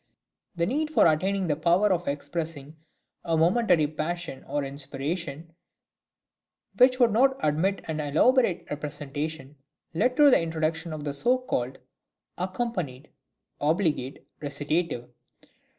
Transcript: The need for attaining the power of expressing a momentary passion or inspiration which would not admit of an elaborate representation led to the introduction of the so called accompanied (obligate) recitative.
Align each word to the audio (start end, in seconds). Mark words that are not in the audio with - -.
The 0.55 0.65
need 0.65 0.89
for 0.89 1.05
attaining 1.05 1.45
the 1.45 1.55
power 1.55 1.93
of 1.93 2.07
expressing 2.07 2.75
a 3.23 3.37
momentary 3.37 3.85
passion 3.85 4.43
or 4.45 4.63
inspiration 4.63 5.53
which 6.77 6.99
would 6.99 7.11
not 7.11 7.37
admit 7.45 7.81
of 7.81 7.89
an 7.89 7.99
elaborate 7.99 8.65
representation 8.71 9.57
led 9.93 10.17
to 10.17 10.31
the 10.31 10.41
introduction 10.41 10.91
of 10.91 11.03
the 11.03 11.13
so 11.13 11.37
called 11.37 11.77
accompanied 12.35 13.11
(obligate) 13.59 14.25
recitative. 14.39 15.07